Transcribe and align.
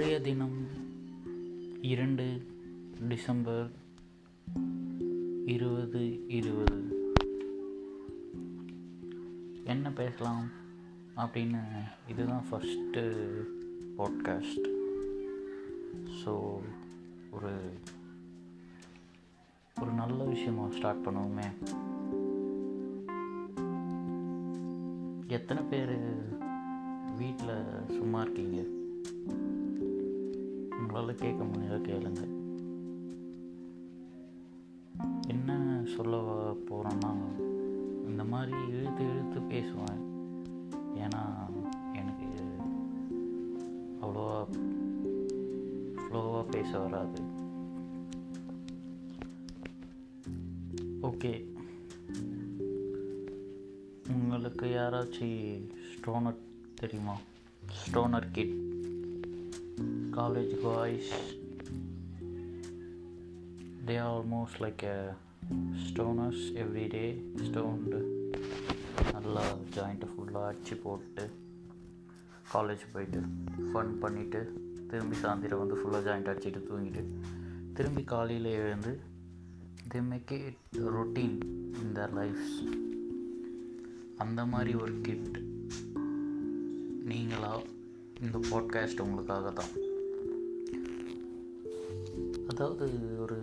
தினம் 0.00 0.66
இரண்டு 1.80 2.46
டிசம்பர் 3.08 3.70
இருபது 5.46 6.26
இருபது. 6.28 6.78
என்ன 9.64 9.92
பேசலாம் 9.92 10.50
அப்படின்னு 11.16 11.60
இதுதான் 12.08 12.44
ஃபஸ்ட்டு 12.50 13.04
பாட்காஸ்ட் 13.98 14.68
ஸோ 16.24 16.58
ஒரு 17.30 17.52
ஒரு 19.80 19.92
நல்ல 19.92 20.24
விஷயமா 20.24 20.70
ஸ்டார்ட் 20.70 21.06
பண்ணுவோமே. 21.06 21.48
எத்தனை 25.26 25.62
பேர் 25.62 25.96
வீட்டில் 27.16 27.86
சும்மா 27.88 28.22
இருக்கீங்க? 28.22 28.62
உங்களால் 30.92 31.14
கேட்க 31.14 31.44
முடியாத 31.44 31.76
கேளுங்க. 31.76 32.22
என்ன 35.28 35.50
சொல்ல 35.96 36.16
போகிறேன்னா 36.68 37.10
இந்த 38.06 38.24
மாதிரி 38.24 38.56
இழுத்து 38.68 39.04
இழுத்து 39.10 39.40
பேசுவேன். 39.42 40.00
ஏன்னா 40.94 41.22
எனக்கு 41.92 42.26
அவ்வளோவா 44.02 44.40
ஃப்ளோவாக 45.96 46.42
பேச 46.50 46.78
வராது. 46.78 47.22
ஓகே 51.02 51.32
உங்களுக்கு 54.08 54.66
யாராச்சும் 54.66 55.70
ஸ்டோனர் 55.92 56.42
தெரியுமா? 56.74 57.16
Stoner 57.82 58.30
kid 58.32 58.68
college 60.10 60.54
boys 60.64 61.12
they 63.86 63.96
are 63.96 64.08
almost 64.08 64.56
like 64.60 64.82
a 64.84 64.98
stoners 65.84 66.40
every 66.56 66.86
day. 66.88 67.08
Stoned. 67.46 67.94
நல்லா 69.14 69.44
ஜாயிண்ட்டை 69.74 70.08
ஃபுல்லாக 70.10 70.48
அடிச்சு 70.48 70.74
போட்டு 70.82 71.24
காலேஜ் 72.52 72.84
போயிட்டு 72.92 73.20
ஃபன் 73.68 73.92
பண்ணிவிட்டு 74.02 74.40
திரும்பி 74.90 75.16
சாயந்தரம் 75.16 75.62
வந்து 75.62 75.78
ஃபுல்லாக 75.80 76.02
ஜாயிண்ட் 76.06 76.30
அடிச்சுட்டு 76.32 76.62
தூங்கிட்டு 76.68 77.02
திரும்பி 77.72 78.04
காலையில் 78.04 78.50
எழுந்து 78.60 78.92
the 79.88 80.02
make 80.10 80.32
it 80.40 80.80
routine 80.96 81.36
in 81.82 81.94
their 81.98 82.14
lives 82.20 82.56
அந்த 84.16 84.40
மாதிரி 84.46 84.74
ஒரு 84.74 84.94
கிட் 85.00 85.38
நீங்களா 87.04 87.52
இந்த 88.20 88.38
பாட்காஸ்ட் 88.50 89.04
உங்களுக்காக 89.06 89.50
தான் 89.50 89.72
அதாவது 92.60 92.88
ஒரு 93.20 93.36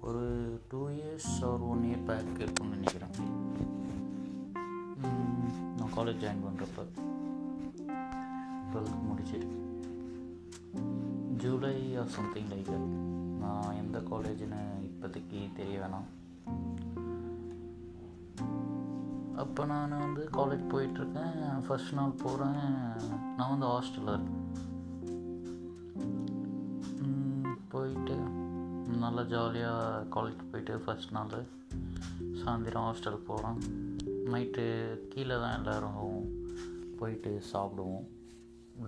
ஒரு 0.00 0.24
two 0.68 0.88
years 0.88 1.28
or 1.50 1.60
one 1.60 1.84
year 1.84 2.04
back 2.04 2.40
இருக்கும்னு 2.40 2.74
நினைக்கிறேன். 2.74 3.14
நான் 5.76 5.94
காலேஜ் 5.96 6.20
ஜாயின் 6.22 6.42
பண்ணுறப்ப 6.46 6.84
டுவெல்த் 8.72 9.00
முடிச்சு. 9.06 9.38
ஜூலை 11.38 11.96
ஆர் 11.96 12.12
சம்திங் 12.16 12.50
லைக் 12.50 12.76
நான் 13.40 13.74
எந்த 13.74 13.98
காலேஜ்னு 14.10 14.60
இப்போதைக்கு 14.88 15.40
தெரிய 15.56 15.78
வேணாம். 15.78 16.08
அப்போ 19.36 19.64
நான் 19.64 19.98
வந்து 19.98 20.28
காலேஜ் 20.32 20.70
போயிட்டுருக்கேன் 20.74 21.40
ஃபஸ்ட் 21.68 21.94
நாள் 21.94 22.18
போகிறேன் 22.22 22.60
நான் 23.36 23.50
வந்து 23.50 23.66
ஹாஸ்டலில் 23.66 24.14
இருக்கேன். 24.14 24.36
போயிட்டு 27.78 28.16
நல்லா 29.02 29.22
ஜாலியாக 29.32 30.04
காலேஜ் 30.14 30.48
போயிட்டு 30.50 30.76
ஃபஸ்ட் 30.84 31.10
நாள் 31.10 31.34
சாயந்தரம் 32.40 32.86
ஹாஸ்டல் 32.86 33.24
போகிறோம் 33.26 33.58
நைட்டு 34.32 34.64
கீழே 35.08 35.36
தான் 35.42 35.56
எல்லோரும் 35.58 36.16
போயிட்டு 36.98 37.30
சாப்பிடுவோம். 37.52 38.06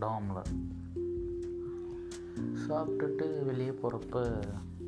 டாமில் 0.02 0.50
சாப்பிட்டுட்டு 2.64 3.26
வெளியே 3.44 3.72
போகிறப்ப 3.82 4.22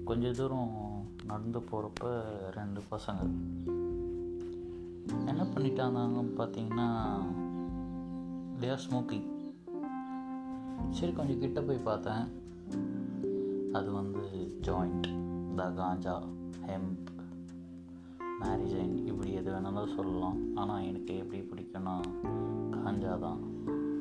கொஞ்ச 0.04 0.32
தூரம் 0.32 0.74
நடந்து 1.24 1.60
போகிறப்ப 1.70 2.12
ரெண்டு 2.58 2.82
பசங்க. 2.92 3.22
என்ன 5.30 5.42
பண்ணிட்டாங்க 5.54 6.24
பார்த்தீங்கன்னா 6.40 6.88
தேர் 8.60 8.84
ஸ்மோக்கிங் 8.84 9.28
சரி 10.90 11.12
கொஞ்சம் 11.12 11.42
கிட்ட 11.44 11.60
போய் 11.62 11.86
பார்த்தேன். 11.90 12.24
அது 13.72 13.93
வந்து 13.93 14.21
ஜாயிண்ட் 14.60 15.06
த 15.56 15.69
காஞ்சா 15.71 16.22
ஹெம்ப் 16.66 17.10
மேரிஜைன் 18.41 19.06
இப்படி 19.06 19.33
எது 19.33 19.53
வேணாலும் 19.53 19.94
சொல்லலாம். 19.94 20.56
ஆனால் 20.56 20.83
எனக்கு 20.83 21.16
எப்படி 21.16 21.41
பிடிக்கும்னா 21.41 22.00
காஞ்சா 22.71 23.19
தான். 23.19 23.41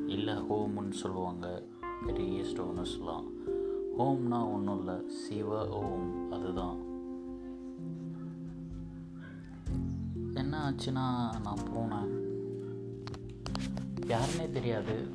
இல்லை 0.06 0.34
ஹோம்னு 0.34 0.90
சொல்லுவாங்க. 0.90 1.62
பெரிய 2.06 2.42
ஸ்டோனர்ஸ்லாம் 2.42 3.26
ஹோம்னா 3.98 4.52
ஒன்றும் 4.52 4.78
இல்லை. 4.78 5.08
சிவ 5.08 5.68
ஓம் 5.68 6.32
அதுதான். 6.32 6.76
என்ன 10.34 10.70
ஆச்சுன்னா 10.70 11.06
நான் 11.40 11.66
போனேன். 11.74 12.10
யாருன்னே 14.06 14.50
தெரியாது. 14.50 15.08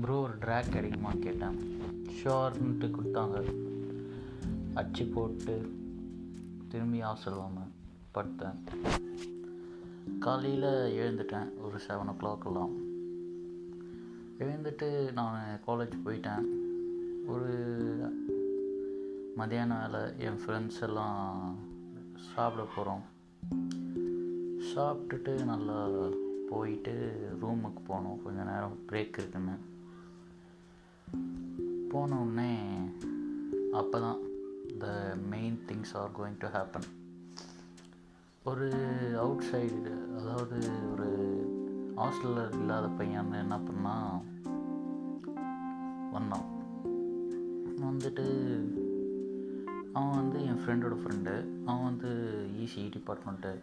ப்ரோ 0.00 0.20
ஒரு 0.20 0.32
ட்ராக் 0.32 0.72
கிடைக்குமா 0.72 1.10
கேட்டேன். 1.20 1.75
ஷோர்ன்ட்டு 2.22 2.90
கொடுத்தாங்க. 2.90 3.54
அச்சு 4.74 5.04
போட்டு 5.04 5.72
திரும்பி 6.68 7.02
ஹாஸ்டல் 7.02 7.50
படுத்தேன். 8.14 8.56
காலையில் 10.18 10.62
எழுந்துட்டேன். 11.02 11.48
ஒரு 11.62 11.78
செவன் 11.88 12.14
ஓ 12.14 12.16
கிளாக்கெல்லாம் 12.20 12.72
எழுந்துட்டு 14.38 15.12
நான் 15.12 15.60
காலேஜ் 15.66 15.92
போயிட்டேன். 16.04 16.44
ஒரு 17.26 17.48
மதியானம் 19.38 19.90
வேலை. 19.90 20.12
என் 20.18 20.38
ஃப்ரெண்ட்ஸ் 20.46 20.82
எல்லாம் 20.82 21.56
சாப்பிட 22.34 22.66
போகிறோம் 22.76 23.14
சாப்பிட்டுட்டு 24.74 25.44
நல்லா 25.44 25.88
போயிட்டு 26.48 27.20
ரூமுக்கு 27.42 27.80
போனோம். 27.88 28.22
கொஞ்சம் 28.22 28.46
நேரம் 28.46 28.78
பிரேக் 28.88 29.18
இருக்குன்னு. 29.18 29.54
போனோடனே 31.96 32.52
அப்போ 33.72 34.00
தான் 34.00 34.18
the 34.78 34.86
main 35.30 35.60
things 35.68 35.96
are 35.96 36.10
going 36.18 36.38
to 36.38 36.46
happen 36.46 36.88
ஒரு 38.44 38.66
அவுட் 39.18 39.44
சைடு 39.52 40.16
அதாவது 40.18 40.58
ஒரு 40.92 41.08
ஹாஸ்டலில் 41.96 42.58
இல்லாத 42.58 42.88
பையன் 42.88 43.32
என்ன 43.32 43.58
பண்ணால் 43.58 44.24
வந்தான். 46.10 46.46
வந்துட்டு 47.80 48.26
அவன் 49.92 50.16
வந்து 50.16 50.44
என் 50.44 50.58
ஃப்ரெண்டோட 50.58 50.96
ஃப்ரெண்டு 50.96 51.34
அவன் 51.66 51.84
வந்து 51.84 52.10
இசிஇ 52.56 52.90
டிபார்ட்மெண்ட்டு 52.90 53.62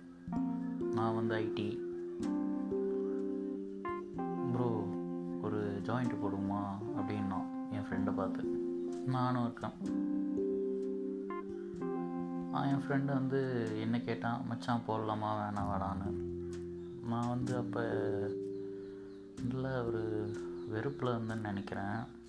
நான் 0.94 1.16
வந்து 1.16 1.36
ஐடி 1.36 1.80
ப்ரோ 4.54 4.84
ஒரு 5.42 5.82
ஜாயிண்ட் 5.84 6.22
போடுமா 6.24 6.62
அப்படின்னா 6.98 7.40
என் 7.74 7.82
ஃப்ரெண்டை 7.82 8.14
பார்த்து. 8.16 8.44
நானும் 9.06 9.44
இருக்கேன். 9.44 10.02
என் 12.54 12.84
ஃப்ரெண்டு 12.88 13.06
வந்து 13.06 13.70
என்ன 13.80 14.02
கேட்டான்? 14.02 14.46
மச்சான் 14.48 14.84
போடலாமா? 14.88 15.40
வேணாம் 15.40 15.72
வேடான்னு. 15.72 16.32
நான் 17.08 17.28
வந்து 17.28 17.56
அப்போ 17.56 17.82
இல்லை 19.38 19.72
ஒரு 19.72 20.32
வெறுப்பில் 20.70 21.10
இருந்தேன்னு 21.10 21.40
நினைக்கிறேன். 21.40 22.22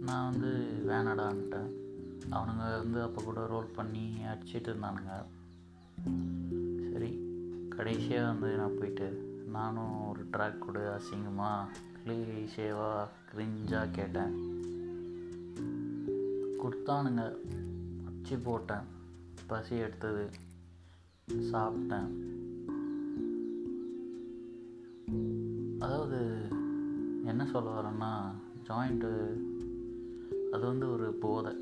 நான் 0.00 0.30
வந்து 0.30 0.82
வேணாடான்ட்டேன். 0.86 1.70
அவனுங்க 2.30 2.76
வந்து 2.76 3.02
அப்போ 3.02 3.22
கூட 3.22 3.46
ரோல் 3.46 3.74
பண்ணி 3.74 4.12
அடிச்சிட்டு 4.32 4.74
இருந்தானுங்க. 4.74 5.24
சரி 6.92 7.20
கடைசியாக 7.68 8.26
வந்து 8.26 8.56
நான் 8.56 8.78
போயிட்டு 8.78 9.25
நானும் 9.56 10.08
ஒரு 10.08 10.24
ட்ராக் 10.32 10.58
கொடு 10.58 10.80
அசிங்கமாக 10.80 11.64
க்ளீஷேவாக 12.04 13.08
கிரிஞ்சாக 13.34 13.90
கேட்டேன். 13.90 14.34
கொடுத்தானுங்க. 16.62 17.36
அச்சு 18.06 18.38
போட்டேன். 18.38 18.84
பசி 19.46 19.76
எடுத்தது. 19.76 20.30
சாப்பிட்டேன். 21.32 22.08
அதாவது 25.80 26.48
என்ன 27.24 27.46
சொல்ல 27.46 27.80
வரேன்னா 27.80 28.24
ஜாயிண்ட்டு 28.68 29.40
அது 30.52 30.66
வந்து 30.66 30.92
ஒரு 30.92 31.12
போதை. 31.12 31.52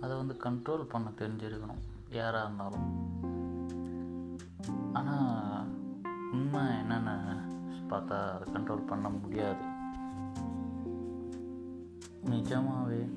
அதை 0.00 0.16
வந்து 0.16 0.34
கண்ட்ரோல் 0.34 0.84
பண்ண 0.88 1.10
தெரிஞ்சிருக்கணும். 1.18 2.12
யாராக 2.12 2.44
இருந்தாலும். 2.44 3.37
ஆனால் 4.92 5.66
உண்மை 6.32 6.78
என்னென்ன 6.78 7.40
பார்த்தா 7.88 8.30
அதை 8.30 8.52
கண்ட்ரோல் 8.52 8.86
பண்ண 8.86 9.08
முடியாது. 9.08 9.64
நிஜமாவே. 12.24 13.08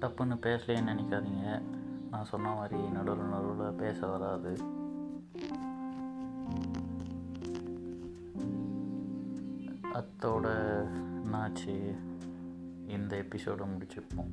டப்புன்னு 0.00 0.36
பேசலேன்னு 0.36 0.90
நினைக்காதீங்க. 0.90 1.62
நான் 2.10 2.24
சொன்ன 2.24 2.54
மாதிரி 2.54 2.82
நடுவில் 2.82 3.24
நடுவில் 3.24 3.72
பேச 3.72 4.06
வராது. 4.06 4.56
அத்தோட 9.94 10.48
என்னாச்சு? 11.24 11.96
இந்த 12.88 13.16
எபிசோடை 13.16 13.66
முடிச்சுப்போம் 13.68 14.30